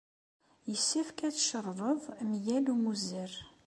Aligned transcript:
Yessefk 0.71 1.19
ad 1.27 1.33
tcerḍed 1.35 1.79
mgal 2.31 2.65
ummuzzer. 2.73 3.31